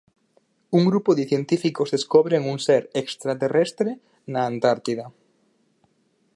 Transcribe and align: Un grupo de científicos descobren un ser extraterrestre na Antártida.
Un 0.77 0.83
grupo 0.91 1.11
de 1.17 1.27
científicos 1.31 1.91
descobren 1.95 2.43
un 2.53 2.57
ser 2.67 2.83
extraterrestre 3.01 3.91
na 4.31 4.41
Antártida. 4.51 5.05